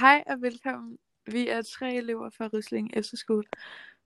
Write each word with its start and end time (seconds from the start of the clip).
Hej 0.00 0.24
og 0.26 0.42
velkommen. 0.42 0.98
Vi 1.26 1.48
er 1.48 1.62
tre 1.62 1.94
elever 1.94 2.30
fra 2.30 2.50
Rysling 2.52 2.96
Efterskole, 2.96 3.44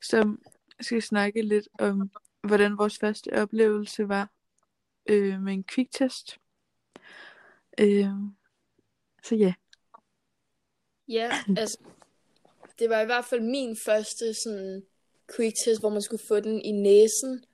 som 0.02 0.42
skal 0.80 1.02
snakke 1.02 1.42
lidt 1.42 1.68
om, 1.78 2.10
hvordan 2.42 2.78
vores 2.78 2.98
første 2.98 3.32
oplevelse 3.32 4.08
var 4.08 4.30
øh, 5.06 5.40
med 5.40 5.52
en 5.52 5.64
kviktest. 5.64 6.38
Øh, 7.80 8.06
så 9.24 9.34
ja. 9.34 9.54
Ja, 11.08 11.30
altså, 11.56 11.78
det 12.78 12.90
var 12.90 13.00
i 13.00 13.06
hvert 13.06 13.24
fald 13.24 13.40
min 13.40 13.76
første 13.76 14.34
sådan 14.34 14.82
quicktest, 15.36 15.80
hvor 15.80 15.90
man 15.90 16.02
skulle 16.02 16.22
få 16.28 16.40
den 16.40 16.60
i 16.60 16.70
næsen. 16.70 17.44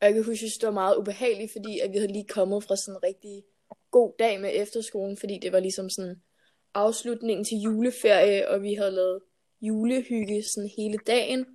Og 0.00 0.06
jeg 0.06 0.14
kan 0.14 0.24
huske, 0.24 0.46
at 0.46 0.60
det 0.60 0.66
var 0.66 0.72
meget 0.72 0.96
ubehageligt, 0.96 1.52
fordi 1.52 1.78
at 1.78 1.90
vi 1.92 1.96
havde 1.96 2.12
lige 2.12 2.28
kommet 2.28 2.64
fra 2.64 2.76
sådan 2.76 2.96
en 2.96 3.02
rigtig 3.02 3.44
god 3.90 4.12
dag 4.18 4.40
med 4.40 4.50
efterskolen, 4.54 5.16
fordi 5.16 5.38
det 5.42 5.52
var 5.52 5.60
ligesom 5.60 5.90
sådan 5.90 6.22
afslutningen 6.74 7.44
til 7.44 7.58
juleferie, 7.58 8.48
og 8.48 8.62
vi 8.62 8.74
havde 8.74 8.90
lavet 8.90 9.20
julehygge 9.60 10.42
sådan 10.42 10.70
hele 10.76 10.98
dagen. 11.06 11.46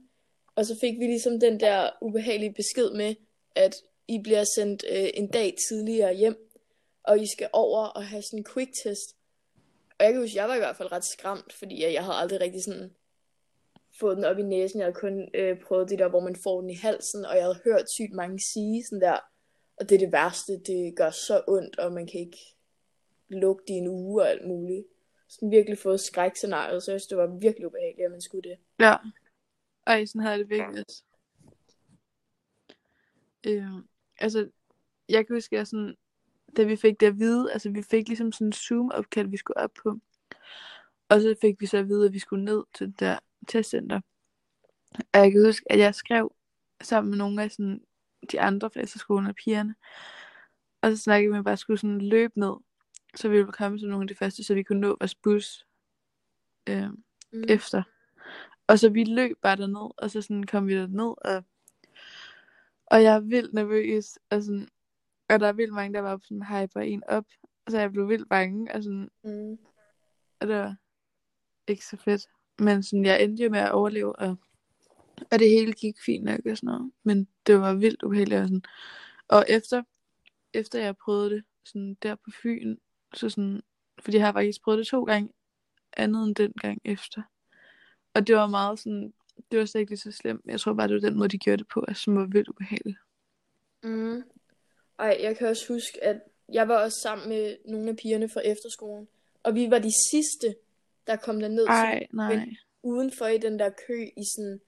Og 0.56 0.66
så 0.66 0.78
fik 0.82 1.00
vi 1.00 1.04
ligesom 1.04 1.40
den 1.40 1.60
der 1.60 1.90
ubehagelige 2.02 2.54
besked 2.54 2.92
med, 2.92 3.16
at 3.56 3.76
I 4.08 4.20
bliver 4.24 4.44
sendt 4.56 4.86
øh, 4.90 5.10
en 5.14 5.28
dag 5.28 5.56
tidligere 5.70 6.14
hjem, 6.14 6.52
og 7.04 7.20
I 7.20 7.26
skal 7.36 7.50
over 7.54 7.86
og 7.86 8.06
have 8.06 8.22
sådan 8.22 8.40
en 8.40 8.46
quick 8.54 8.72
test. 8.84 9.16
Og 10.00 10.06
jeg 10.06 10.14
kan 10.14 10.22
huske, 10.22 10.38
jeg 10.38 10.50
var 10.50 10.56
i 10.56 10.60
hvert 10.60 10.78
fald 10.78 10.92
ret 10.92 11.06
skræmt, 11.06 11.54
fordi 11.54 11.84
jeg, 11.84 11.94
jeg 11.94 12.04
havde 12.04 12.18
aldrig 12.18 12.42
rigtig 12.42 12.64
sådan 12.64 12.92
fået 14.00 14.18
den 14.18 14.26
op 14.26 14.40
i 14.40 14.42
næsen. 14.42 14.80
Jeg 14.80 14.86
havde 14.86 15.00
kun 15.00 15.30
øh, 15.34 15.60
prøvet 15.62 15.90
det 15.90 16.00
der, 16.00 16.10
hvor 16.10 16.20
man 16.20 16.36
får 16.44 16.62
den 16.62 16.70
i 16.70 16.76
halsen, 16.76 17.26
og 17.26 17.36
jeg 17.36 17.44
havde 17.44 17.60
hørt 17.64 17.92
sygt 17.92 18.14
mange 18.14 18.40
sige 18.54 18.84
sådan 18.86 19.02
der, 19.02 19.18
og 19.78 19.90
det 19.90 19.96
er 19.96 20.00
det 20.00 20.12
værste, 20.12 20.54
det 20.68 20.96
gør 20.96 21.10
så 21.10 21.44
ondt, 21.48 21.80
og 21.80 21.94
man 21.94 22.08
kan 22.08 22.20
ikke 22.20 22.56
lugte 23.30 23.74
i 23.74 23.76
en 23.76 23.88
uge 23.88 24.22
og 24.22 24.30
alt 24.30 24.48
muligt. 24.48 24.88
Sådan 25.28 25.52
virkelig 25.52 25.78
fået 25.78 26.00
skrækscenariet, 26.00 26.84
så 26.84 26.92
jeg 26.92 27.02
synes, 27.02 27.08
det 27.08 27.18
var 27.18 27.40
virkelig 27.40 27.68
ubehageligt, 27.68 28.06
at 28.06 28.12
man 28.12 28.22
skulle 28.22 28.50
det. 28.50 28.58
Ja. 28.80 28.96
Ej, 29.88 30.06
sådan 30.06 30.22
havde 30.22 30.32
jeg 30.32 30.40
det 30.40 30.50
virkelig 30.50 30.84
også. 30.88 31.04
Øh, 33.48 33.84
altså, 34.20 34.50
jeg 35.10 35.28
kan 35.28 35.36
huske, 35.36 35.56
at 35.56 35.58
jeg 35.58 35.68
sådan, 35.68 35.96
da 36.58 36.64
vi 36.64 36.76
fik 36.76 37.00
det 37.00 37.08
at 37.08 37.20
vide, 37.20 37.54
altså 37.54 37.70
vi 37.70 37.82
fik 37.82 38.08
ligesom 38.08 38.32
sådan 38.32 38.48
en 38.48 38.54
Zoom-opkald, 38.54 39.28
vi 39.28 39.38
skulle 39.38 39.58
op 39.58 39.72
på. 39.84 40.00
Og 41.10 41.22
så 41.22 41.36
fik 41.42 41.62
vi 41.62 41.66
så 41.66 41.78
at 41.78 41.88
vide, 41.88 42.06
at 42.06 42.14
vi 42.14 42.20
skulle 42.20 42.46
ned 42.46 42.64
til 42.74 42.88
det 42.88 43.00
der 43.00 43.20
testcenter. 43.48 44.02
Og 45.14 45.20
jeg 45.20 45.32
kan 45.32 45.46
huske, 45.46 45.72
at 45.72 45.80
jeg 45.80 45.96
skrev 45.96 46.36
sammen 46.82 47.10
med 47.10 47.18
nogle 47.18 47.44
af 47.44 47.52
sådan, 47.52 47.82
de 48.32 48.42
andre 48.42 48.70
fra 48.70 48.82
efterskolen 48.82 49.30
og 49.30 49.36
pigerne. 49.36 49.76
Og 50.82 50.92
så 50.92 50.98
snakkede 50.98 51.32
vi, 51.32 51.36
at 51.36 51.40
vi 51.40 51.44
bare 51.44 51.58
skulle 51.58 51.80
sådan 51.80 52.02
løbe 52.02 52.40
ned, 52.40 52.54
så 53.16 53.30
vi 53.30 53.38
ville 53.38 53.52
komme 53.52 53.80
som 53.80 53.90
nogle 53.90 54.04
af 54.04 54.08
de 54.08 54.16
første, 54.16 54.44
så 54.44 54.54
vi 54.54 54.64
kunne 54.64 54.80
nå 54.80 54.98
vores 55.00 55.16
bus 55.16 55.66
øh, 56.70 56.90
mm. 57.34 57.44
efter. 57.50 57.84
Og 58.68 58.80
så 58.80 58.90
vi 58.90 59.04
løb 59.04 59.38
bare 59.42 59.58
derned, 59.58 59.92
og 59.98 60.12
så 60.12 60.22
sådan 60.22 60.44
kom 60.44 60.68
vi 60.68 60.76
derned, 60.76 61.14
og, 61.26 61.44
og 62.86 63.04
jeg 63.04 63.16
er 63.16 63.20
vildt 63.20 63.54
nervøs, 63.54 64.20
og, 64.30 64.44
sådan, 64.44 64.68
og 65.30 65.40
der 65.40 65.48
er 65.48 65.54
vildt 65.54 65.74
mange, 65.74 65.94
der 65.94 66.00
var 66.00 66.20
sådan 66.24 66.44
hyper 66.44 66.82
en 66.82 67.04
op, 67.08 67.26
så 67.70 67.80
jeg 67.80 67.92
blev 67.92 68.10
vildt 68.10 68.30
bange, 68.30 68.74
og 68.74 68.84
sådan, 68.84 69.10
Mm. 69.24 69.58
og 70.40 70.48
det 70.48 70.56
var 70.56 70.76
ikke 71.68 71.86
så 71.86 71.98
fedt. 71.98 72.28
Men 72.60 72.84
sådan, 72.84 73.06
jeg 73.06 73.24
endte 73.24 73.44
jo 73.44 73.50
med 73.50 73.60
at 73.60 73.72
overleve, 73.72 74.16
og, 74.16 74.38
og 75.32 75.40
det 75.40 75.50
hele 75.50 75.74
gik 75.74 75.96
fint 76.06 76.24
nok 76.24 76.40
og 76.46 76.58
sådan 76.58 76.68
noget. 76.68 76.92
Men 77.04 77.28
det 77.48 77.60
var 77.60 77.74
vildt 77.74 78.04
uheldigt. 78.04 78.42
Og, 78.42 78.48
sådan. 78.48 78.62
og 79.28 79.46
efter, 79.50 79.84
efter 80.54 80.80
jeg 80.80 80.98
prøvede 80.98 81.30
det 81.30 81.44
sådan 81.66 81.98
der 82.04 82.16
på 82.16 82.32
Fyn, 82.42 82.78
så 83.14 83.30
sådan, 83.30 83.62
fordi 84.00 84.18
jeg 84.18 84.26
har 84.26 84.34
faktisk 84.34 84.62
prøvet 84.64 84.78
det 84.78 84.88
to 84.88 85.04
gange, 85.04 85.30
andet 85.94 86.24
end 86.28 86.36
den 86.36 86.54
gang 86.62 86.82
efter. 86.86 87.22
Og 88.14 88.28
det 88.28 88.36
var 88.36 88.48
meget 88.48 88.80
sådan, 88.80 89.14
det 89.52 89.60
var 89.60 89.66
slet 89.66 89.82
ikke 89.82 89.92
lige 89.92 90.00
så 90.00 90.12
slemt. 90.12 90.42
Jeg 90.46 90.60
tror 90.60 90.74
bare, 90.74 90.88
det 90.88 90.94
var 90.94 91.10
den 91.10 91.18
måde, 91.18 91.30
de 91.30 91.38
gjorde 91.38 91.58
det 91.58 91.68
på, 91.68 91.86
altså, 91.88 92.04
som 92.04 92.16
var 92.16 92.26
vildt 92.26 92.48
ubehageligt. 92.50 92.98
Mm. 93.84 94.24
Ej, 95.00 95.18
jeg 95.22 95.38
kan 95.38 95.48
også 95.48 95.74
huske, 95.74 96.04
at 96.04 96.22
jeg 96.54 96.68
var 96.68 96.84
også 96.84 96.98
sammen 97.04 97.30
med 97.30 97.58
nogle 97.66 97.90
af 97.90 97.96
pigerne 97.96 98.30
fra 98.30 98.42
efterskolen, 98.46 99.08
og 99.44 99.56
vi 99.56 99.72
var 99.72 99.80
de 99.80 99.92
sidste, 100.12 100.56
der 101.08 101.16
kom 101.16 101.40
derned 101.40 101.66
Ej, 101.68 102.08
nej. 102.14 102.36
Men- 102.36 102.58
udenfor 102.84 103.26
i 103.26 103.38
den 103.38 103.60
der 103.60 103.70
kø 103.88 104.04
i 104.18 104.24
sådan 104.36 104.62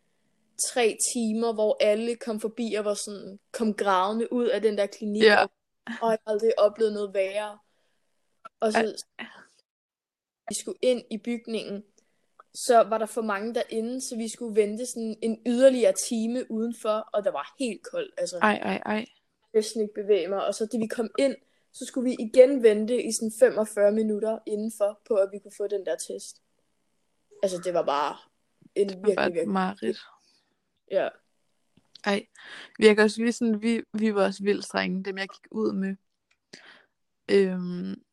tre 0.74 0.98
timer, 1.14 1.54
hvor 1.54 1.78
alle 1.80 2.16
kom 2.16 2.40
forbi 2.40 2.74
og 2.74 2.86
var 2.86 2.94
sådan, 2.94 3.40
kom 3.52 3.74
gravende 3.74 4.34
ud 4.34 4.46
af 4.48 4.62
den 4.62 4.78
der 4.78 4.86
klinik, 4.86 5.24
Ja. 5.24 5.44
og, 5.44 5.50
og 6.02 6.10
jeg 6.12 6.18
har 6.26 6.32
aldrig 6.32 6.60
oplevet 6.60 6.94
noget 6.94 7.14
værre. 7.14 7.58
Og 8.60 8.74
så 8.74 9.04
vi 10.50 10.56
skulle 10.56 10.78
ind 10.82 11.04
i 11.12 11.18
bygningen, 11.18 11.84
så 12.54 12.84
var 12.84 12.98
der 12.98 13.06
for 13.06 13.22
mange 13.22 13.54
derinde, 13.54 14.02
så 14.02 14.16
vi 14.16 14.28
skulle 14.28 14.56
vente 14.56 14.86
sådan 14.86 15.18
en 15.22 15.42
yderligere 15.48 15.94
time 15.94 16.52
udenfor, 16.52 17.10
og 17.14 17.24
der 17.24 17.32
var 17.32 17.56
helt 17.60 17.82
koldt, 17.92 18.14
altså 18.18 18.38
Ej, 18.42 18.60
ej, 18.64 18.82
ej. 18.86 19.06
næsten 19.54 19.82
ikke 19.82 19.94
bevæge 19.94 20.28
mig. 20.28 20.46
Og 20.46 20.56
så 20.56 20.66
da 20.66 20.78
vi 20.78 20.88
kom 20.88 21.10
ind, 21.20 21.36
så 21.74 21.86
skulle 21.86 22.10
vi 22.10 22.16
igen 22.20 22.64
vente 22.64 23.04
i 23.04 23.12
sådan 23.12 23.32
45 23.40 23.92
minutter 23.92 24.40
indenfor, 24.46 25.00
på 25.08 25.16
at 25.16 25.30
vi 25.32 25.40
kunne 25.40 25.52
få 25.58 25.68
den 25.68 25.86
der 25.86 25.96
test. 25.96 26.42
Altså, 27.44 27.62
det 27.64 27.74
var 27.74 27.86
bare 27.86 28.18
en 28.76 28.90
Det 28.90 28.96
var 28.96 29.02
virkelig, 29.02 29.16
bare 29.16 29.32
virkelig... 29.32 29.54
mareridt. 29.54 30.00
Ja. 30.92 31.10
Ej, 32.06 32.26
jeg 32.80 32.96
kan 32.96 33.04
også 33.04 33.22
vi, 33.24 33.32
sådan, 33.32 33.62
vi, 33.62 33.84
vi 33.94 34.16
var 34.16 34.26
også 34.26 34.44
vildt 34.44 34.66
strenge, 34.66 35.04
dem 35.04 35.18
jeg 35.18 35.28
gik 35.30 35.48
ud 35.52 35.74
med. 35.74 35.96
Øhm, 37.32 38.04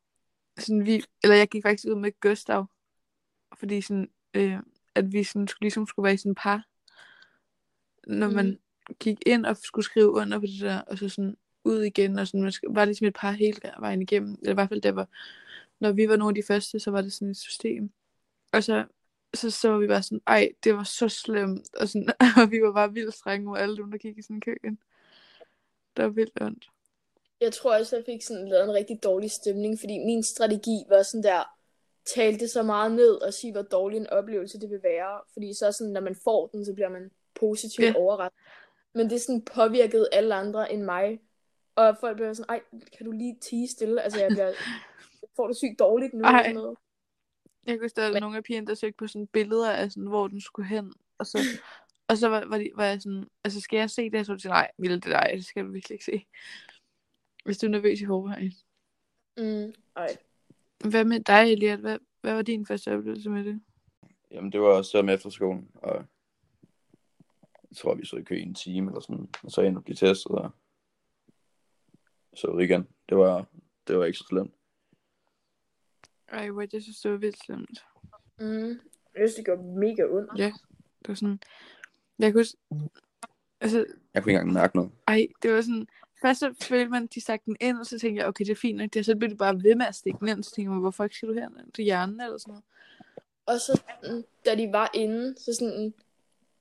sådan 0.59 0.87
vi, 0.87 1.03
eller 1.23 1.37
jeg 1.37 1.49
gik 1.49 1.63
faktisk 1.63 1.89
ud 1.89 1.95
med 1.95 2.21
Gustav, 2.21 2.67
fordi 3.59 3.81
sådan, 3.81 4.11
øh, 4.35 4.59
at 4.95 5.13
vi 5.13 5.25
sådan, 5.25 5.49
skulle, 5.49 5.65
ligesom 5.67 5.87
skulle 5.87 6.05
være 6.05 6.15
i 6.15 6.17
sådan 6.17 6.33
et 6.33 6.39
par, 6.39 6.67
når 8.07 8.29
man 8.31 8.47
Mhm. 8.47 8.59
gik 9.01 9.19
ind 9.27 9.47
og 9.47 9.57
skulle 9.57 9.85
skrive 9.85 10.11
under 10.11 10.39
på 10.39 10.47
det 10.47 10.61
der, 10.61 10.81
og 10.81 10.99
så 10.99 11.09
sådan 11.09 11.37
ud 11.65 11.83
igen, 11.83 12.19
og 12.19 12.27
sådan, 12.27 12.43
man 12.43 12.53
var 12.69 12.85
ligesom 12.85 13.07
et 13.07 13.15
par 13.15 13.31
hele 13.31 13.61
vejen 13.79 14.03
igennem, 14.03 14.37
eller 14.41 14.51
i 14.51 14.55
hvert 14.55 14.69
fald 14.69 14.81
der 14.81 14.93
var, 14.93 15.09
når 15.81 15.93
vi 15.93 16.09
var 16.09 16.17
nogle 16.17 16.31
af 16.31 16.43
de 16.43 16.47
første, 16.47 16.81
så 16.81 16.91
var 16.91 17.03
det 17.03 17.13
sådan 17.13 17.31
et 17.31 17.37
system. 17.37 17.91
Og 18.53 18.65
så, 18.65 18.87
så, 19.35 19.51
så 19.51 19.69
var 19.71 19.79
vi 19.79 19.87
bare 19.87 20.03
sådan, 20.03 20.21
ej, 20.27 20.49
det 20.65 20.75
var 20.75 20.83
så 20.83 21.09
slemt, 21.09 21.75
og, 21.75 21.89
sådan, 21.89 22.09
og 22.43 22.51
vi 22.51 22.63
var 22.63 22.73
bare 22.73 22.93
vildt 22.93 23.15
strenge 23.15 23.49
over 23.49 23.57
alle 23.57 23.77
dem, 23.77 23.91
der 23.91 23.99
gik 23.99 24.19
i 24.19 24.23
sådan 24.23 24.37
en 24.37 24.41
køen. 24.41 24.79
Det 25.97 26.05
var 26.05 26.09
vildt 26.09 26.41
ondt. 26.41 26.71
Jeg 27.41 27.53
tror 27.53 27.79
også, 27.79 27.97
jeg 27.97 28.05
fik 28.05 28.23
sådan 28.23 28.49
lavet 28.49 28.65
en 28.65 28.75
rigtig 28.75 29.03
dårlig 29.03 29.31
stemning, 29.31 29.79
fordi 29.81 29.99
min 29.99 30.23
strategi 30.23 30.85
var 30.89 31.03
sådan 31.03 31.23
der, 31.23 31.57
talte 32.15 32.49
så 32.49 32.63
meget 32.63 32.93
ned 32.93 33.15
og 33.15 33.35
sige, 33.35 33.53
hvor 33.53 33.63
dårlig 33.63 33.97
en 33.97 34.07
oplevelse 34.07 34.61
det 34.61 34.71
vil 34.71 34.83
være. 34.83 35.21
Fordi 35.33 35.55
så 35.55 35.73
sådan, 35.73 35.93
når 35.93 36.01
man 36.01 36.17
får 36.25 36.47
den, 36.47 36.65
så 36.65 36.75
bliver 36.75 36.89
man 36.89 37.11
positivt 37.41 37.87
Ja. 37.87 37.93
overrasket. 37.97 38.41
Men 38.95 39.11
det 39.11 39.21
sådan 39.21 39.43
påvirkede 39.43 40.09
alle 40.13 40.35
andre 40.35 40.73
end 40.73 40.83
mig. 40.83 41.21
Og 41.75 41.97
folk 42.01 42.17
blev 42.17 42.35
sådan, 42.35 42.51
ej, 42.51 42.61
kan 42.97 43.07
du 43.07 43.13
lige 43.13 43.37
tige 43.41 43.69
stille? 43.69 44.03
Altså, 44.03 44.21
jeg 44.21 44.29
bliver, 44.31 44.47
jeg 44.47 44.55
får 45.37 45.47
det 45.47 45.57
sygt 45.57 45.79
dårligt 45.79 46.15
nu. 46.15 46.25
Ej. 46.25 46.33
og 46.39 46.45
sådan 46.45 46.55
noget. 46.55 46.77
Jeg 47.67 47.75
kan 47.75 47.85
huske, 47.85 48.01
der 48.01 48.13
var 48.13 48.21
nogle 48.21 48.37
af 48.37 48.45
pigerne, 48.45 48.67
der 48.67 48.75
søgte 48.75 48.97
på 48.99 49.07
sådan 49.07 49.27
billeder 49.27 49.71
af, 49.71 49.91
sådan, 49.91 50.07
hvor 50.09 50.29
den 50.29 50.41
skulle 50.41 50.69
hen. 50.69 50.93
Og 51.19 51.27
så, 51.27 51.39
og 52.09 52.17
så 52.17 52.29
var, 52.29 52.45
var, 52.47 52.59
de, 52.59 52.71
var 52.75 52.85
jeg 52.85 53.03
sådan, 53.03 53.25
altså 53.45 53.61
skal 53.61 53.79
jeg 53.79 53.91
se 53.91 54.11
det? 54.11 54.27
Så 54.27 54.33
var 54.33 54.37
de 54.37 54.43
sådan, 54.43 54.55
nej, 54.55 54.71
Mille, 54.79 54.95
det 54.95 55.07
nej, 55.07 55.31
det 55.35 55.45
skal 55.45 55.65
du 55.65 55.73
virkelig 55.73 55.95
ikke 55.95 56.05
se. 56.05 56.27
Hvis 57.47 57.59
du 57.59 57.67
er 57.67 57.71
nervøs 57.71 58.01
i 58.01 58.07
forvejen. 58.07 58.53
Mm, 59.37 59.73
ej. 59.97 60.17
Hvad 60.91 61.05
med 61.05 61.21
dig, 61.21 61.53
Elias? 61.53 61.81
Hvad, 61.81 61.99
hvad 62.21 62.35
var 62.35 62.43
din 62.43 62.67
første 62.67 62.97
oplevelse 62.97 63.31
med 63.31 63.45
det? 63.45 63.61
Jamen, 64.31 64.53
det 64.53 64.61
var 64.61 64.67
også 64.67 64.91
som 64.91 65.09
efterskolen, 65.09 65.71
og 65.75 66.05
jeg 67.71 67.77
tror, 67.77 67.95
vi 67.95 68.07
så 68.07 68.17
i 68.17 68.23
kø 68.23 68.37
i 68.37 68.43
en 68.43 68.55
time 68.55 68.91
eller 68.91 69.01
sådan, 69.01 69.29
og 69.43 69.51
så 69.51 69.61
endte 69.61 69.81
vi 69.81 69.85
blive 69.85 69.97
testet, 69.97 70.33
og 70.33 70.51
så 72.35 72.47
ud 72.47 72.63
igen. 72.63 72.89
Det 73.09 73.17
var, 73.17 73.47
det 73.89 73.99
var 73.99 74.05
ikke 74.05 74.19
så 74.19 74.25
slemt. 74.29 74.55
Ej, 76.29 76.51
what, 76.51 76.73
jeg 76.73 76.83
synes, 76.83 77.01
det 77.01 77.11
var 77.11 77.17
vildt 77.17 77.45
slemt. 77.45 77.85
Mm. 78.41 78.81
Jeg 79.15 79.29
synes, 79.29 79.35
det 79.35 79.45
gjorde 79.45 79.63
mega 79.63 80.03
ondt. 80.03 80.39
Ja, 80.39 80.53
det 81.01 81.09
var 81.09 81.15
sådan... 81.15 81.41
Jeg 82.19 82.33
kunne. 82.33 82.45
Altså, 83.61 83.87
Jeg 84.15 84.23
kunne 84.23 84.33
ikke 84.33 84.41
engang 84.41 84.53
mærke 84.53 84.77
noget. 84.77 84.91
ej, 85.07 85.27
det 85.43 85.53
var 85.53 85.61
sådan... 85.61 85.87
Først 86.27 86.41
så 86.41 86.55
følte 86.63 86.91
man, 86.91 87.07
de 87.07 87.21
stak 87.21 87.45
den 87.45 87.57
ind, 87.61 87.79
og 87.79 87.87
så 87.87 87.99
tænkte 87.99 88.21
jeg, 88.21 88.29
okay, 88.29 88.45
det 88.45 88.51
er 88.51 88.57
fint 88.57 88.79
nok. 88.79 88.95
Det, 88.95 89.07
så 89.07 89.17
blev 89.17 89.31
de 89.31 89.37
bare 89.37 89.63
ved 89.63 89.75
med 89.75 89.87
at 89.87 89.95
stikke 89.95 90.19
den 90.21 90.29
ind, 90.29 90.43
så 90.43 90.55
tænkte 90.55 90.73
jeg, 90.73 90.81
hvorfor 90.81 91.05
ikke 91.05 91.17
skal 91.17 91.29
du 91.29 91.35
her 91.35 91.49
til 91.75 91.85
hjernen 91.85 92.21
eller 92.21 92.39
sådan 92.39 92.53
noget? 92.53 92.65
Og 93.47 93.61
så, 93.61 93.81
sådan, 94.03 94.25
da 94.47 94.55
de 94.55 94.73
var 94.73 94.91
inde, 94.95 95.35
så 95.39 95.55
sådan, 95.55 95.95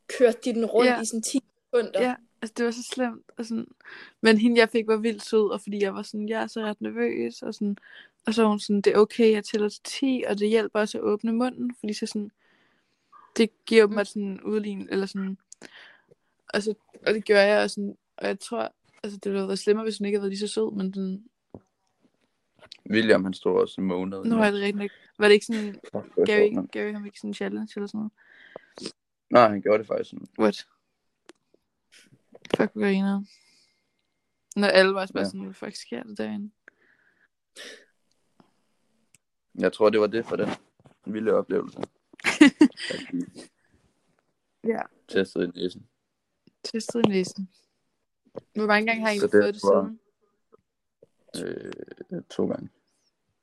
kørte 0.08 0.38
de 0.46 0.54
den 0.54 0.66
rundt 0.66 0.90
Ja. 0.90 1.02
i 1.02 1.06
sådan 1.06 1.22
10 1.22 1.40
sekunder. 1.66 2.02
Ja, 2.02 2.16
altså 2.42 2.54
det 2.58 2.66
var 2.66 2.72
så 2.72 2.84
slemt. 2.84 3.32
Og 3.38 3.46
sådan... 3.46 3.68
Men 4.22 4.38
hende, 4.38 4.60
jeg 4.60 4.70
fik, 4.70 4.88
var 4.88 4.98
vildt 4.98 5.24
sød, 5.24 5.52
og 5.52 5.62
fordi 5.62 5.84
jeg 5.84 5.94
var 5.94 6.02
sådan, 6.02 6.30
jeg 6.30 6.44
er 6.44 6.48
så 6.48 6.62
ret 6.62 6.82
nervøs, 6.82 7.42
og 7.42 7.54
sådan... 7.54 7.78
Og 8.26 8.34
så 8.34 8.48
hun 8.48 8.60
sådan, 8.60 8.82
det 8.82 8.94
er 8.94 8.98
okay, 8.98 9.32
jeg 9.32 9.44
tæller 9.44 9.70
til 9.70 9.82
10, 9.84 10.24
og 10.28 10.40
det 10.40 10.50
hjælper 10.50 10.80
også 10.80 10.98
at 10.98 11.04
åbne 11.04 11.34
munden, 11.34 11.76
fordi 11.80 11.94
så 11.94 12.06
sådan... 12.06 12.32
Det 13.38 13.66
giver 13.66 13.88
mig 13.88 14.08
sådan 14.08 14.42
udlign, 14.42 14.88
eller 14.92 15.06
sådan... 15.06 15.38
Og, 16.54 16.64
så, 16.64 16.74
og 17.08 17.14
det 17.14 17.26
gjorde 17.26 17.44
jeg, 17.44 17.64
og, 17.64 17.70
sådan, 17.70 17.98
og 18.18 18.28
jeg 18.28 18.40
tror, 18.40 18.72
altså 19.06 19.18
det 19.18 19.26
ville 19.32 19.40
have 19.40 19.48
været 19.48 19.60
slemmere, 19.60 19.84
hvis 19.84 19.98
hun 19.98 20.06
ikke 20.06 20.16
havde 20.18 20.22
været 20.24 20.32
lige 20.32 20.48
så 20.48 20.54
sød, 20.54 20.72
men 20.76 20.94
sådan... 20.94 21.24
William, 22.90 23.24
han 23.24 23.34
stod 23.34 23.62
også 23.62 23.82
en 23.82 23.88
måned. 23.88 24.24
Nu 24.24 24.36
er 24.36 24.52
det 24.52 24.62
rigtigt 24.62 24.76
nok. 24.78 24.92
Var 25.20 25.28
det 25.28 25.34
ikke 25.34 25.46
sådan, 25.46 25.74
Fuck, 25.92 26.28
Gary, 26.28 26.54
mand. 26.54 26.70
Gary 26.70 26.92
han 26.94 27.06
ikke 27.06 27.18
sådan 27.20 27.30
en 27.30 27.34
challenge 27.34 27.72
eller 27.76 27.88
sådan 27.88 27.98
noget? 27.98 28.12
Nej, 29.30 29.50
han 29.50 29.62
gjorde 29.62 29.80
det 29.80 29.88
faktisk 29.88 30.10
sådan. 30.10 30.28
What? 30.40 30.68
Fuck, 32.58 32.72
hvor 32.74 32.82
griner. 32.82 33.24
Når 34.56 34.68
alle 34.68 34.94
var 34.94 35.08
bare 35.14 35.22
Ja. 35.24 35.26
sådan, 35.26 35.42
hvad 35.44 35.54
fuck 35.54 35.76
sker 35.76 36.04
der 36.04 36.16
derinde? 36.16 36.52
Jeg 39.56 39.74
tror, 39.74 39.90
det 39.90 40.00
var 40.00 40.08
det 40.08 40.26
for 40.26 40.36
den 40.36 40.50
vilde 41.06 41.34
oplevelse. 41.34 41.80
Ja. 44.68 44.80
testede 45.08 45.46
i 45.46 45.52
næsen. 45.60 45.88
Testet 46.64 47.06
i 47.06 47.10
næsen. 47.10 47.50
Hvor 48.56 48.66
mange 48.66 48.88
gange 48.88 49.02
har 49.06 49.12
I 49.12 49.18
Så 49.20 49.30
fået 49.32 49.54
det 49.54 49.62
siden? 49.62 50.00
Øh, 52.12 52.24
to 52.30 52.48
gange. 52.48 52.70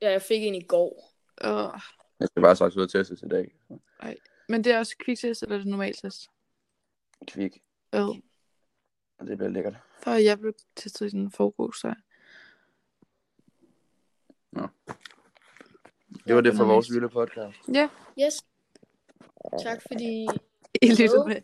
Ja, 0.00 0.10
jeg 0.10 0.22
fik 0.22 0.42
en 0.42 0.54
i 0.54 0.62
går. 0.62 1.12
Åh. 1.44 1.70
Jeg 2.20 2.28
skal 2.28 2.42
bare 2.42 2.56
sagt 2.56 2.76
ud 2.76 2.82
og 2.82 2.90
testes 2.90 3.22
i 3.22 3.28
dag. 3.28 3.54
Men 4.48 4.64
det 4.64 4.72
er 4.72 4.78
også 4.78 4.96
kviktest, 5.04 5.42
eller 5.42 5.54
er 5.54 5.58
det 5.58 5.66
normaltest? 5.68 6.26
Kvik. 7.26 7.62
Øh. 7.94 8.00
Og 9.18 9.26
det 9.26 9.36
bliver 9.38 9.50
lækkert. 9.50 9.74
For 10.02 10.10
jeg 10.10 10.38
blev 10.38 10.54
testet 10.76 11.06
i 11.06 11.10
den 11.10 11.30
forgårs, 11.30 11.76
så 11.76 11.94
Det 16.26 16.34
var 16.34 16.40
det 16.40 16.56
for 16.56 16.64
vores 16.64 16.90
vilde 16.92 17.08
podcast. 17.08 17.58
ja, 17.74 17.88
Yes. 18.24 18.44
Tak 19.62 19.82
fordi 19.82 20.26
I 20.82 20.88
lyttede 20.90 21.28
med. 21.28 21.40